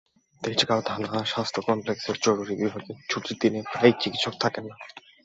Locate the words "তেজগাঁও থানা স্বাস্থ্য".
0.41-1.59